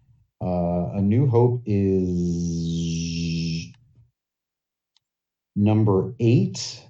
[0.45, 2.05] uh, A New Hope is
[5.55, 6.83] number eight.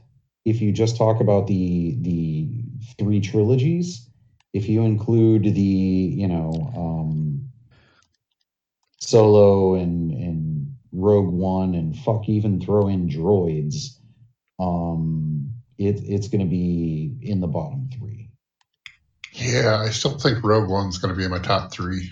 [0.44, 2.50] If you just talk about the the
[3.00, 4.10] three trilogies,
[4.54, 7.50] if you include the you know um,
[9.00, 13.98] Solo and and Rogue One and fuck even throw in droids,
[14.60, 18.30] um, it, it's going to be in the bottom three.
[19.34, 22.10] Yeah, I still think Rogue One's going to be in my top three.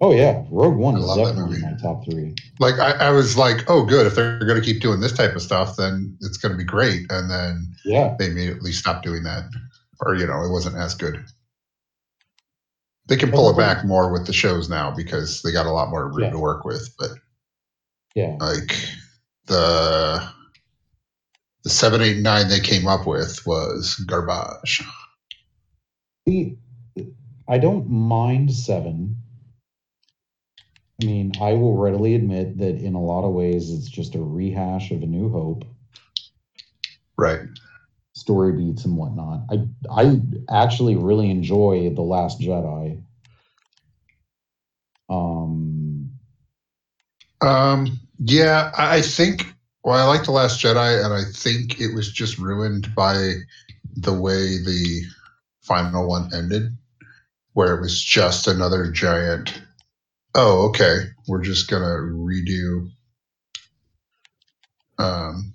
[0.00, 2.34] Oh yeah, Rogue One I is definitely my top three.
[2.60, 4.06] Like I, I was like, oh, good.
[4.06, 6.64] If they're going to keep doing this type of stuff, then it's going to be
[6.64, 7.10] great.
[7.10, 9.44] And then Yeah, they immediately stopped doing that,
[10.00, 11.24] or you know, it wasn't as good.
[13.06, 15.90] They can pull it back more with the shows now because they got a lot
[15.90, 16.30] more room Yeah.
[16.30, 16.90] to work with.
[16.98, 17.10] But
[18.14, 18.36] yeah.
[18.38, 18.76] like
[19.46, 20.28] the
[21.62, 24.84] the seven, eight, nine they came up with was garbage.
[26.28, 26.58] See,
[27.48, 29.16] I don't mind seven.
[31.02, 34.22] I mean, I will readily admit that in a lot of ways it's just a
[34.22, 35.64] rehash of A New Hope,
[37.16, 37.40] Right.
[38.14, 39.42] story beats and whatnot.
[39.50, 43.02] I I actually really enjoy The Last Jedi.
[45.08, 46.12] Um,
[47.40, 49.46] Um, yeah, I I think.
[49.84, 53.34] Well, I like the Last Jedi, and I think it was just ruined by
[53.96, 55.02] the way the
[55.62, 56.76] final one ended,
[57.52, 59.62] where it was just another giant.
[60.38, 60.98] Oh, okay.
[61.26, 62.90] We're just gonna redo.
[64.98, 65.54] Um,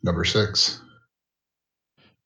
[0.00, 0.80] number six.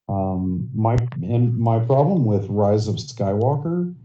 [0.07, 3.95] Um, my and my problem with Rise of Skywalker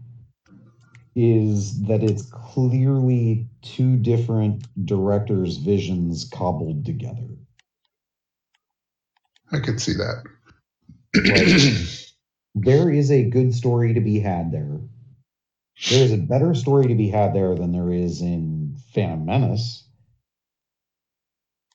[1.15, 7.29] is that it's clearly two different directors' visions cobbled together.
[9.51, 10.23] I could see that.
[12.55, 14.79] There is a good story to be had there.
[15.89, 19.83] There is a better story to be had there than there is in Phantom Menace.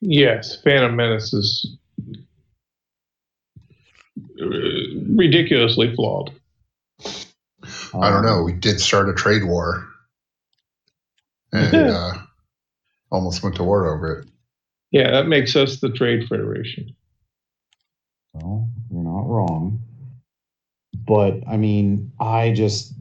[0.01, 1.77] yes, Phantom Menace is
[4.41, 4.47] uh,
[5.17, 6.33] ridiculously flawed.
[8.01, 8.43] I don't Um, know.
[8.45, 9.87] We did start a trade war,
[11.53, 12.15] and uh,
[13.11, 14.29] almost went to war over it.
[14.91, 16.95] Yeah, that makes us the Trade Federation.
[18.35, 19.81] Well, you're not wrong.
[21.07, 22.95] But I mean, I just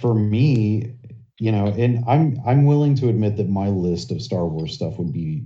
[0.00, 0.94] for me,
[1.38, 4.98] you know, and I'm I'm willing to admit that my list of Star Wars stuff
[4.98, 5.44] would be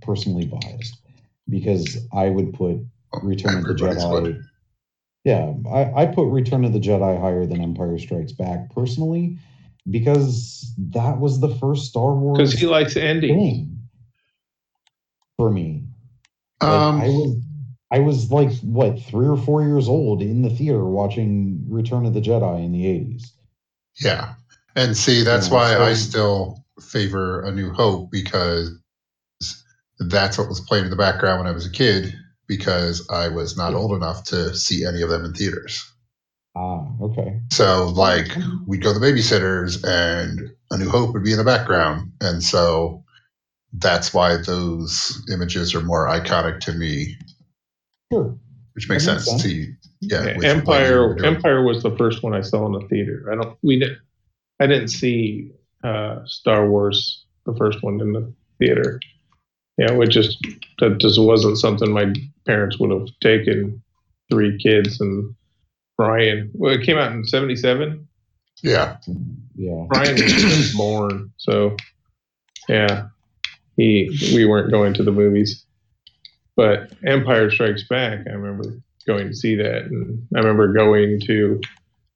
[0.00, 0.96] personally biased
[1.48, 2.78] because I would put
[3.22, 4.22] Return of the Jedi.
[4.22, 4.42] would.
[5.24, 9.38] Yeah, I, I put Return of the Jedi higher than Empire Strikes Back personally
[9.90, 13.78] because that was the first Star Wars Because he likes thing
[15.36, 15.84] for me.
[16.60, 17.36] Like, Um, I was
[17.90, 22.14] I was like what three or four years old in the theater watching Return of
[22.14, 23.32] the Jedi in the eighties.
[24.00, 24.34] Yeah.
[24.76, 28.70] And see, that's Yeah, why I still favor A New Hope because
[29.98, 32.14] that's what was playing in the background when I was a kid
[32.48, 35.80] because I was not old enough to see any of them in theaters.
[36.56, 37.40] Ah, okay.
[37.50, 38.28] So, like,
[38.66, 42.42] we'd go to the babysitters, and A New Hope would be in the background, and
[42.42, 43.04] so
[43.72, 47.16] that's why those images are more iconic to me,
[48.12, 48.36] Sure.
[48.74, 49.42] which makes makes sense, sense.
[49.44, 49.74] to you.
[50.02, 51.36] Yeah, Yeah, with what you were Empire doing.
[51.36, 53.28] Empire was the first one I saw in the theater.
[53.30, 53.98] I don't we didn't
[54.60, 55.52] I didn't see
[55.84, 59.00] uh, Star Wars the first one in the theater.
[59.78, 60.44] Yeah, it just
[60.80, 62.12] that just wasn't something my
[62.46, 63.82] parents would have taken
[64.30, 65.34] three kids and
[65.96, 66.50] Brian.
[66.54, 68.06] Well, it came out in '77.
[68.62, 68.96] Yeah,
[69.54, 69.84] Yeah.
[69.88, 71.76] Brian was born, so
[72.68, 73.06] yeah,
[73.76, 75.64] he we weren't going to the movies.
[76.54, 81.60] But Empire Strikes Back, I remember going to see that, and I remember going to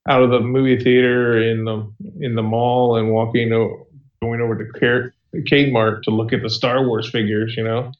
[0.08, 3.86] out of the movie theater in the in the mall and walking o-
[4.22, 7.92] going over to Car- Kmart to look at the Star Wars figures, you know,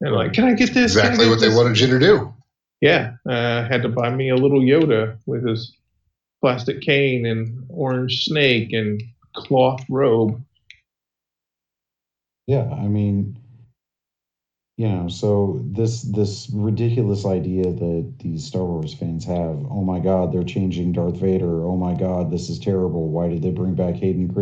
[0.00, 0.94] and like, can I get this?
[0.94, 2.34] Exactly get what they wanted you to do.
[2.80, 5.76] Yeah, uh, had to buy me a little Yoda with his
[6.40, 9.00] plastic cane and orange snake and
[9.34, 10.42] cloth robe.
[12.48, 13.38] Yeah, I mean,
[14.76, 19.98] you know, so this this ridiculous idea that these Star Wars fans have, oh my
[20.00, 21.64] God, they're changing Darth Vader.
[21.64, 23.10] Oh my God, this is terrible.
[23.10, 24.32] Why did they bring back Hayden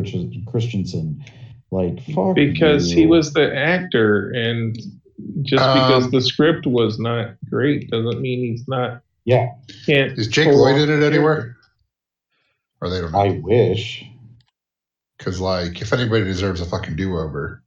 [0.46, 1.24] Christensen?
[1.72, 3.00] Like, fuck because you.
[3.02, 4.76] he was the actor and
[5.42, 9.48] just because Um, the script was not great doesn't mean he's not Yeah,
[9.86, 11.56] can't Is Jake pull Lloyd in it anywhere?
[12.80, 13.18] Or they don't know?
[13.18, 14.04] I wish.
[15.18, 17.62] Because, like, if anybody deserves a fucking do over,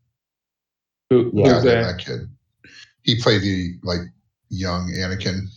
[1.12, 1.97] Who, Yeah, who's yeah, that?
[1.97, 2.30] that kid.
[3.03, 4.01] He played the, like,
[4.49, 5.47] young Anakin.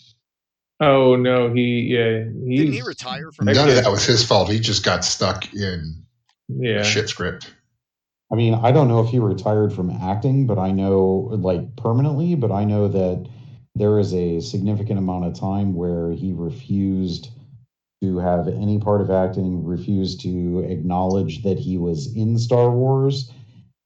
[0.80, 3.46] Oh no, he yeah he's Didn't he retire from?
[3.46, 4.50] None of that was his fault.
[4.50, 6.04] He just got stuck in
[6.48, 7.54] yeah shit script.
[8.30, 12.34] I mean, I don't know if he retired from acting, but I know, like, permanently,
[12.34, 13.28] but I know that
[13.76, 17.30] there is a significant amount of time where he refused
[18.02, 23.30] to have any part of acting, refused to acknowledge that he was in Star Wars,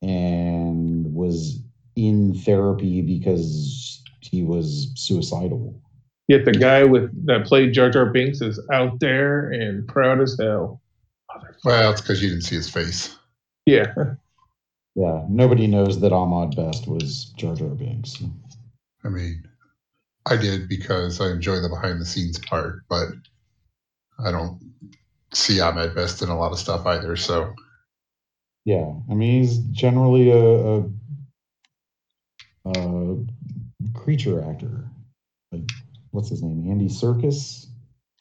[0.01, 1.61] and was
[1.97, 5.81] in therapy because he was suicidal.
[6.29, 10.37] yet the guy with that played Jar Jar Binks is out there and proud as
[10.41, 10.81] hell.
[11.65, 13.17] Well, it's because you didn't see his face.
[13.67, 13.93] Yeah,
[14.95, 18.23] Yeah, nobody knows that Ahmed Best was Jar Jar Binks.
[19.05, 19.45] I mean,
[20.27, 23.09] I did because I enjoy the behind the scenes part, but
[24.25, 24.61] I don't
[25.33, 27.17] see Ahmed Best in a lot of stuff either.
[27.17, 27.55] So,
[28.65, 30.91] Yeah, I mean he's generally a, a,
[32.77, 34.85] a creature actor.
[35.53, 35.69] Like,
[36.11, 36.71] what's his name?
[36.71, 37.67] Andy Serkis.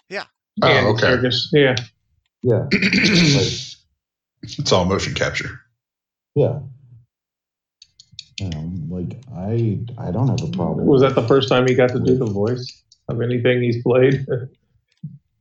[0.10, 0.24] Yeah.
[0.62, 1.08] Oh, Andy okay.
[1.08, 1.76] Serkis, yeah.
[2.42, 5.60] Yeah, it's all motion capture.
[6.36, 6.60] yeah.
[8.40, 10.86] You know, like I, I don't have a problem.
[10.86, 14.26] Was that the first time he got to do the voice of anything he's played?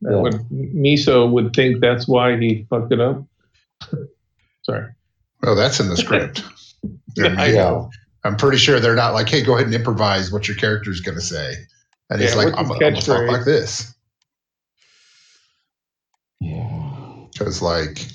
[0.01, 0.21] That Yeah.
[0.21, 3.21] would Miso would think that's why he fucked it up.
[4.63, 4.87] Sorry.
[5.41, 6.41] Well, that's in the script.
[7.17, 7.83] Yeah,
[8.23, 10.99] I'm pretty sure they're not like, hey, go ahead and improvise what your character is
[10.99, 11.55] going to say.
[12.09, 13.27] And he's like, I'm, going to talk catchphrase?
[13.31, 13.93] like this.
[16.39, 17.25] yeah.
[17.31, 18.05] Because, like,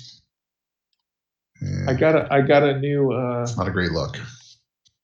[1.63, 4.19] yeah, I got a I got a new uh it's not a great look.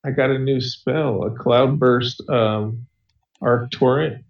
[0.04, 2.86] I got a new spell, a cloudburst um
[3.40, 4.24] arc torrent,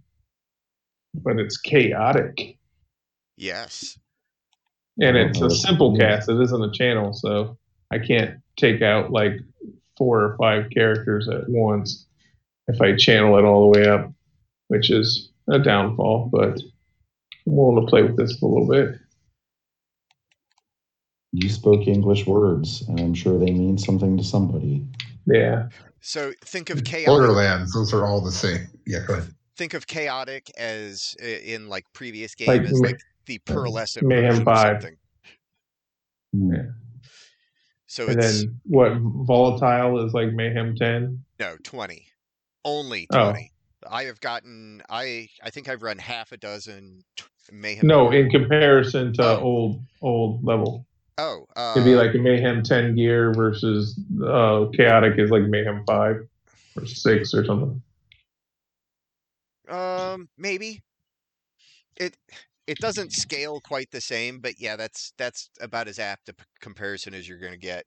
[1.15, 2.59] but it's chaotic.
[3.37, 3.99] Yes.
[5.01, 6.29] And Oh, it's a simple cast.
[6.29, 7.59] It isn't a channel, so
[7.91, 9.41] I can't take out like
[10.01, 12.07] four or five characters at once
[12.69, 14.11] if I channel it all the way up,
[14.69, 16.59] which is a downfall, but
[17.47, 18.99] I'm willing to play with this for a little bit.
[21.33, 24.87] You spoke English words, and I'm sure they mean something to somebody.
[25.27, 25.69] Yeah.
[26.01, 27.07] So think of chaotic.
[27.07, 28.69] Borderlands, those are all the same.
[28.87, 29.35] Yeah, go ahead.
[29.59, 34.31] Think of chaotic as in like previous games, Like as Ma- like the pearlescent Mayhem
[34.31, 34.83] version of 5.
[34.83, 34.97] something.
[36.33, 36.55] Hmm.
[36.55, 36.63] Yeah.
[37.91, 41.25] So And it's then what volatile is like Mayhem 10?
[41.41, 42.07] no twenty,
[42.65, 43.51] only twenty.
[43.85, 43.89] Oh.
[43.91, 44.81] I have gotten.
[44.89, 47.85] I I think I've run half a dozen t- mayhem.
[47.89, 49.41] No, in comparison to Oh.
[49.41, 50.87] old old level.
[51.19, 55.83] Oh, uh, It'd be like a Mayhem 10 gear versus uh, Chaotic is like Mayhem
[55.85, 56.27] 5
[56.77, 57.83] or 6 or something.
[59.69, 60.81] Um, maybe
[61.97, 62.17] it
[62.71, 66.45] it doesn't scale quite the same, but yeah, that's that's about as apt a p-
[66.61, 67.85] comparison as you're going to get.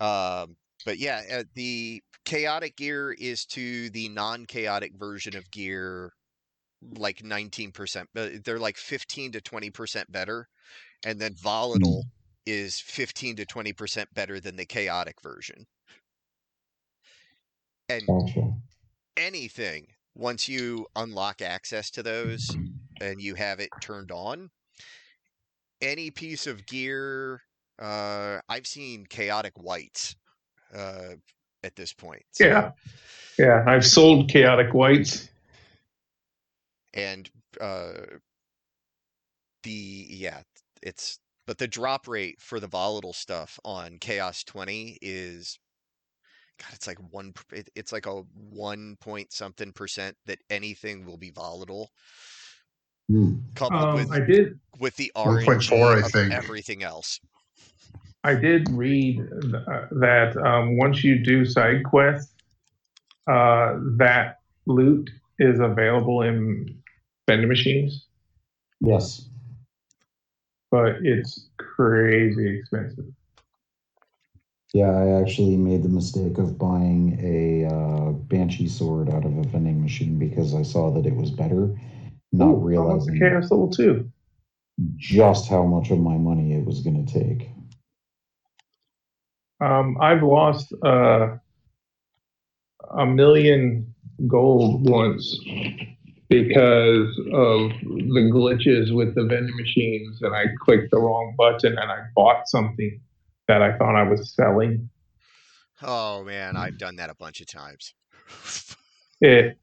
[0.00, 6.12] Um, but yeah, uh, the chaotic gear is to the non-chaotic version of gear
[6.82, 10.48] like 19%, but they're like 15 to 20% better,
[11.04, 12.06] and then volatile
[12.46, 15.66] is 15 to 20% better than the chaotic version.
[17.88, 18.62] And Gotcha.
[19.16, 22.58] anything once you unlock access to those
[23.00, 24.50] and you have it turned on,
[25.80, 27.40] any piece of gear,
[27.80, 30.14] uh, I've seen chaotic whites
[30.74, 31.14] uh,
[31.64, 32.22] at this point.
[32.32, 32.70] So- Yeah.
[33.38, 33.64] Yeah.
[33.66, 35.28] I've sold chaotic whites.
[36.94, 37.30] and
[37.60, 37.92] uh
[39.62, 40.42] the yeah
[40.82, 45.58] it's but the drop rate for the volatile stuff on chaos 20 is
[46.60, 51.16] god it's like one it- it's like a one point something percent that anything will
[51.16, 51.90] be volatile
[53.12, 53.34] Hmm.
[53.56, 56.32] coupled Um, with I did with the 1.4, RNG I of think.
[56.32, 57.20] everything else
[58.24, 62.32] I did read uh, that um, once you do side quests,
[63.26, 66.78] uh, that loot is available in
[67.28, 68.06] vending machines,
[68.80, 69.28] Yes.
[70.70, 73.06] but it's crazy expensive.
[74.72, 79.42] Yeah, I actually made the mistake of buying a uh, Banshee sword out of a
[79.42, 81.76] vending machine because I saw that it was better,
[82.32, 84.10] not Ooh, almost realizing a chaos level two.
[84.96, 87.50] just how much of my money it was going to take.
[89.60, 91.36] Um, I've lost uh,
[92.96, 93.94] a million
[94.28, 95.38] gold once
[96.28, 101.90] because of the glitches with the vending machines, and I clicked the wrong button and
[101.92, 103.00] I bought something
[103.48, 104.90] that I thought I was selling.
[105.82, 107.94] oh man i've done that a bunch of times
[109.20, 109.58] It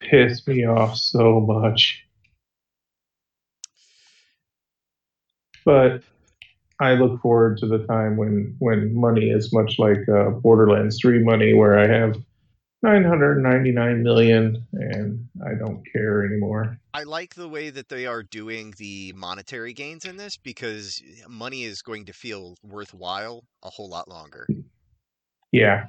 [0.00, 2.03] pissed me off so much.
[5.64, 6.02] But
[6.80, 11.22] I look forward to the time when when money is much like uh, Borderlands 3
[11.22, 12.16] money, where I have
[12.82, 16.78] 999 million and I don't care anymore.
[16.92, 21.64] I like the way that they are doing the monetary gains in this because money
[21.64, 24.46] is going to feel worthwhile a whole lot longer.
[25.50, 25.86] Yeah,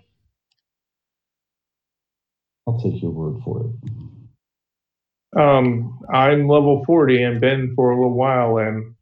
[2.67, 5.39] I'll take your word for it.
[5.39, 8.94] um, I'm level 40 and been for a little while, and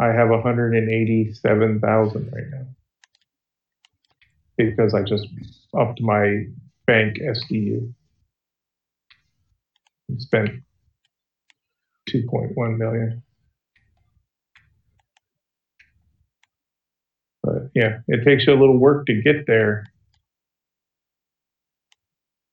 [0.00, 2.66] I have 187,000 right now
[4.56, 5.26] because I just
[5.76, 6.44] upped my
[6.86, 7.92] bank SDU
[10.08, 10.50] and spent
[12.10, 13.22] 2.1 million.
[17.42, 19.86] But yeah, it takes you a little work to get there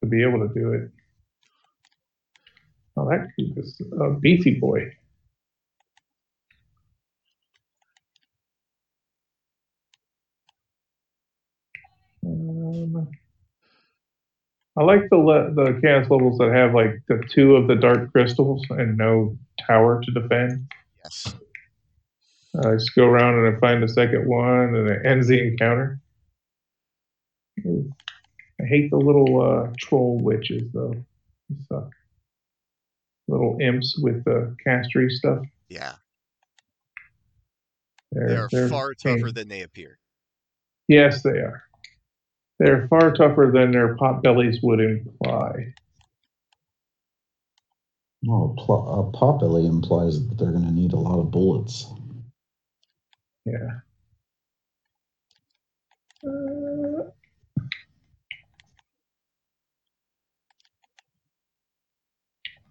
[0.01, 0.91] to be able to do it.
[2.97, 4.91] Oh, that is a beefy boy.
[14.77, 18.11] I like the le- the chaos levels that have like the two of the dark
[18.11, 20.69] crystals and no tower to defend.
[21.03, 21.35] Yes.
[22.63, 25.99] I just go around and I find the second one and it ends the encounter.
[27.65, 30.93] I hate the little uh, troll witches though.
[31.49, 31.91] They suck.
[33.27, 35.45] Little imps with the castry stuff.
[35.69, 35.93] Yeah.
[38.11, 39.99] They're, They are they're far tougher than they appear.
[40.87, 41.63] Yes, they are.
[42.59, 45.73] They're far tougher than their pot bellies would imply.
[48.25, 51.85] Well, pl- uh, potbelly implies that they're going to need a lot of bullets.
[53.45, 53.81] Yeah.
[56.25, 57.03] Uh,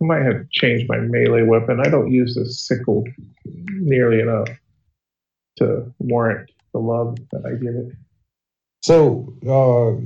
[0.00, 1.80] I might have changed my melee weapon.
[1.80, 3.04] I don't use the sickle
[3.44, 4.48] nearly enough
[5.56, 8.03] to warrant the love that I give it.
[8.84, 9.96] So, uh,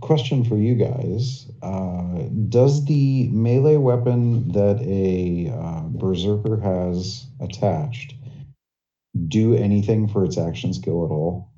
[0.00, 8.12] question for you guys: uh, Does the melee weapon that a uh, berserker has attached
[9.28, 11.50] do anything for its action skill at all?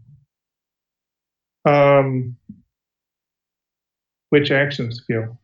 [1.64, 2.36] Um,
[4.28, 5.40] which action skill?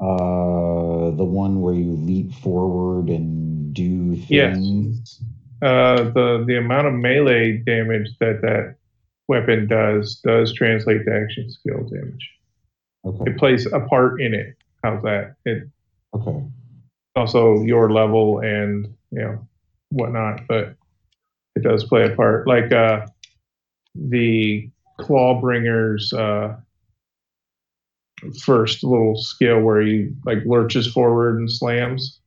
[0.00, 4.30] Uh, the one where you leap forward and do things.
[4.30, 5.22] Yes.
[5.60, 8.76] Uh, the the amount of melee damage that that
[9.28, 12.30] weapon does does translate to action skill damage.
[13.04, 13.30] Okay.
[13.30, 14.56] It plays a part in it.
[14.82, 15.34] How's that?
[15.44, 15.68] It
[16.14, 16.44] Okay.
[17.16, 19.48] also your level and you know
[19.90, 20.74] whatnot, but
[21.56, 22.46] it does play a part.
[22.46, 23.06] Like uh,
[23.94, 24.70] the
[25.00, 26.56] Clawbringer's uh,
[28.42, 32.20] first little skill where he like lurches forward and slams.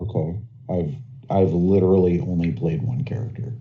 [0.00, 0.38] Okay.
[0.68, 0.94] I've
[1.30, 3.52] I've literally only played one character.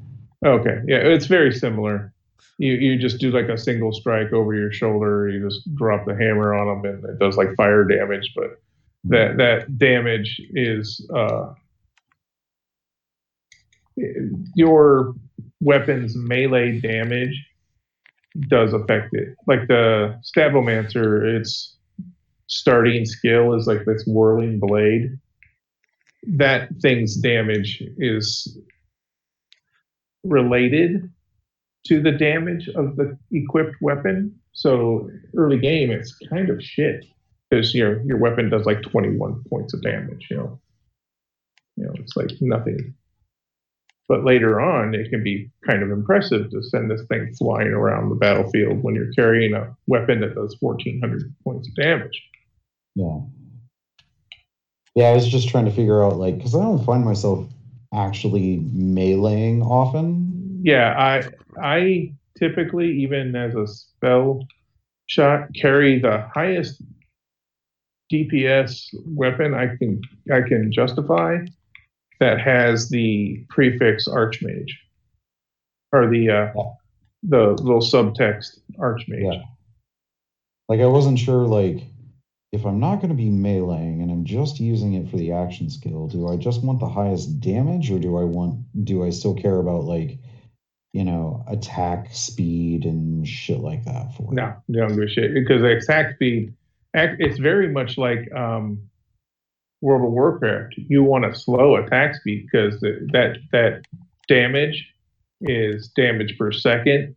[0.45, 2.13] Okay, yeah, it's very similar.
[2.57, 5.29] You you just do like a single strike over your shoulder.
[5.29, 8.31] You just drop the hammer on them, and it does like fire damage.
[8.35, 8.59] But
[9.05, 11.53] that that damage is uh,
[14.55, 15.13] your
[15.59, 17.35] weapon's melee damage
[18.47, 19.35] does affect it.
[19.47, 21.75] Like the Stabomancer, it's
[22.47, 25.17] starting skill is like this whirling blade.
[26.27, 28.57] That thing's damage is
[30.23, 31.09] related
[31.87, 34.35] to the damage of the equipped weapon.
[34.53, 37.05] So early game, it's kind of shit
[37.49, 40.27] because your your weapon does like 21 points of damage.
[40.29, 40.59] You know,
[41.77, 42.93] you know, it's like nothing.
[44.07, 48.09] But later on, it can be kind of impressive to send this thing flying around
[48.09, 52.21] the battlefield when you're carrying a weapon that does 1,400 points of damage.
[52.95, 53.19] Yeah.
[54.95, 57.47] Yeah, I was just trying to figure out, like, because I don't find myself
[57.93, 60.61] actually meleeing often.
[60.63, 61.23] Yeah, I
[61.61, 64.45] I typically, even as a spell
[65.07, 66.81] shot, carry the highest
[68.11, 71.37] DPS weapon I can I can justify
[72.19, 74.71] that has the prefix Archmage
[75.91, 76.53] or the uh,
[77.23, 79.33] the little subtext Archmage.
[79.33, 79.41] Yeah.
[80.69, 81.83] Like, I wasn't sure, like,
[82.51, 85.69] if I'm not going to be meleeing and I'm just using it for the action
[85.69, 89.33] skill, do I just want the highest damage or do I want, do I still
[89.33, 90.19] care about, like,
[90.91, 94.33] you know, attack speed and shit like that for?
[94.33, 96.53] No, don't give a shit because attack speed,
[96.93, 98.81] it's very much like um,
[99.79, 100.75] World of Warcraft.
[100.75, 103.85] You want a slow attack speed because that that
[104.27, 104.85] damage
[105.39, 107.15] is damage per second.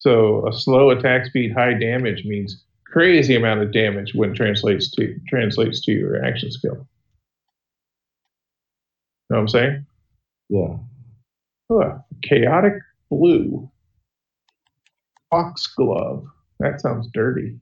[0.00, 2.64] So a slow attack speed, high damage means
[2.96, 6.88] crazy amount of damage when it translates to translates to your action skill.
[9.28, 9.86] Know what I'm saying?
[10.48, 10.76] Yeah.
[11.70, 12.72] Huh, chaotic
[13.10, 13.70] blue.
[15.30, 16.24] Foxglove.
[16.60, 17.58] That sounds dirty.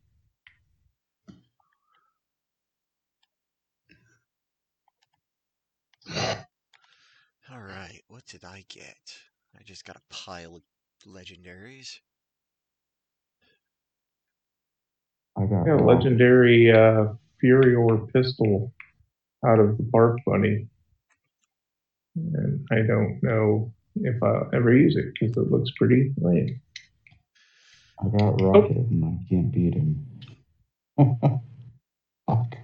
[6.14, 9.16] All right, what did I get?
[9.58, 10.62] I just got a pile of
[11.04, 11.98] legendaries.
[15.36, 17.12] I got Yeah, legendary uh,
[17.42, 18.72] Furior pistol
[19.46, 20.68] out of the Bark Bunny.
[22.16, 26.60] And I don't know if I'll ever use it because it looks pretty lame.
[28.00, 30.06] I got rocket and I can't beat him.
[32.26, 32.56] Fuck.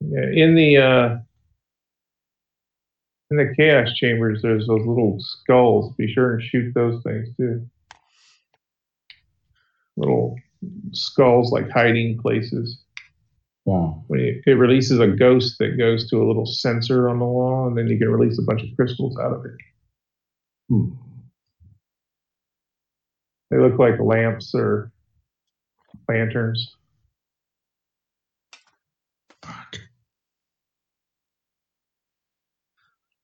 [0.00, 1.18] Yeah, in the uh,
[3.30, 5.94] in the chaos chambers, there's those little skulls.
[5.96, 7.66] Be sure and shoot those things too.
[9.96, 10.36] Little
[10.92, 12.78] skulls like hiding places.
[13.64, 14.04] Wow.
[14.10, 17.76] It, it releases a ghost that goes to a little sensor on the wall, and
[17.78, 19.52] then you can release a bunch of crystals out of it.
[20.68, 20.90] Hmm.
[23.50, 24.90] They look like lamps or
[26.08, 26.74] lanterns.
[29.42, 29.76] Fuck.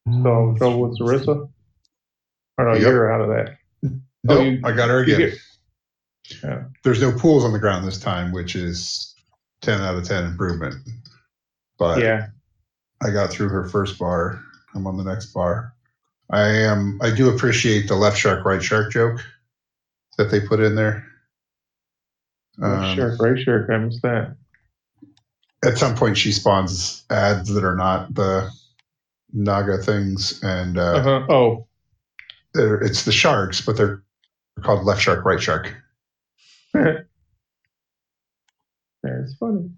[0.06, 1.48] So in trouble with Sarissa?
[2.58, 2.80] Or no, Yep.
[2.82, 3.56] you're out of that.
[4.22, 5.32] No, Oh, you- I got her again.
[6.43, 6.64] Yeah.
[6.85, 9.14] There's no pools on the ground this time, which is
[9.62, 10.74] 10 out of 10 improvement.
[11.78, 12.28] But Yeah.
[13.03, 14.43] I got through her first bar.
[14.74, 15.74] I'm on the next bar.
[16.31, 16.99] I am.
[17.03, 19.20] I do appreciate the left shark, right shark joke
[20.16, 21.05] that they put in there.
[22.62, 23.72] Um, sure, right, sure.
[23.72, 24.37] I missed that.
[25.64, 28.51] At some point, she spawns ads that are not the
[29.33, 31.26] Naga things, and uh, Uh-huh.
[31.28, 31.66] Oh,
[32.55, 34.03] it's the sharks, but they're
[34.62, 35.74] called left shark, right shark.
[39.02, 39.70] that's funny.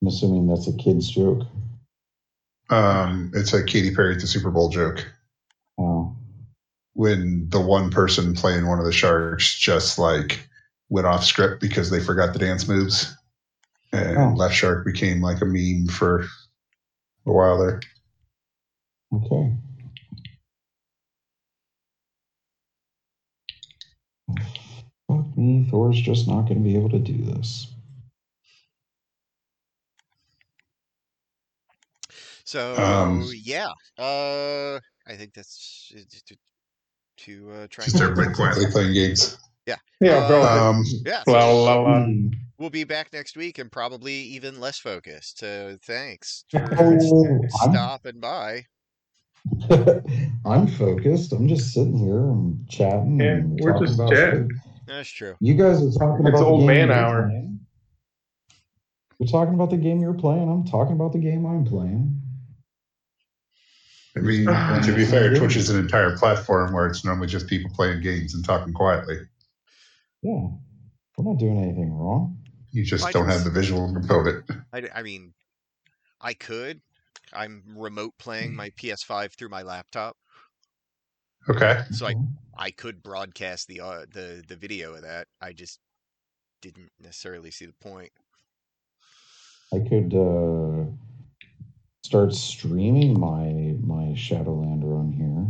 [0.00, 1.42] I'm assuming that's a kid's joke.
[2.70, 5.06] Um, it's a Katy Perry at the Super Bowl joke.
[5.80, 6.14] Oh.
[6.94, 10.48] when the one person playing one of the sharks just like
[10.88, 13.14] went off script because they forgot the dance moves.
[13.92, 14.34] And Oh.
[14.36, 16.24] Left Shark became like a meme for
[17.26, 17.80] a while there.
[19.14, 19.52] Okay.
[25.38, 27.68] Fuck me, Thor's just not going to be able to do this.
[32.44, 33.68] So Um, yeah,
[33.98, 36.36] uh, I think that's uh, to,
[37.18, 37.84] to uh, try.
[37.84, 39.38] Just and- everybody quietly playing games.
[40.00, 40.42] Yeah, bro.
[40.44, 42.04] Um, Yeah, la, so la, la.
[42.04, 42.28] Hmm.
[42.58, 45.40] we'll be back next week and probably even less focused.
[45.40, 48.64] So thanks for Oh, I'm- stopping by.
[50.46, 51.32] I'm focused.
[51.32, 53.20] I'm just sitting here and chatting.
[53.20, 54.50] Yeah, and we're just chatting.
[54.88, 54.96] Shit.
[54.96, 55.36] That's true.
[55.40, 57.28] You guys are talking It's about the old game man hour.
[57.28, 57.60] playing.
[59.18, 60.48] You're talking about the game you're playing.
[60.48, 62.22] I'm talking about the game I'm playing.
[64.16, 64.44] I mean,
[64.84, 68.34] to be fair, Twitch is an entire platform where it's normally just people playing games
[68.34, 69.16] and talking quietly.
[70.22, 70.48] Yeah,
[71.16, 72.38] we're not doing anything wrong.
[72.70, 74.44] You just I don't can have the visual component.
[74.72, 75.32] I, I mean,
[76.20, 76.80] I could.
[77.32, 78.56] I'm remote playing mm.
[78.56, 80.16] my PS5 through my laptop,
[81.50, 81.82] Okay.
[81.90, 82.16] so I
[82.56, 85.28] I could broadcast the uh, the the video of that.
[85.40, 85.80] I just
[86.62, 88.12] didn't necessarily see the point.
[89.72, 90.84] I could uh,
[92.04, 95.46] start streaming my my Shadowlander on here.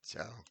[0.00, 0.44] So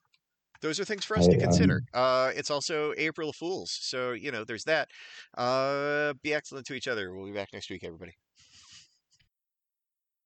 [0.61, 1.81] those are things for us to consider.
[1.81, 4.89] um, Uh, it's also April Fools, so you know there's that.
[5.38, 7.13] Uh, be excellent to each other.
[7.13, 8.13] We'll be back next week, everybody.